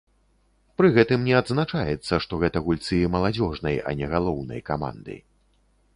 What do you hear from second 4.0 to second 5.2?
не галоўнай каманды.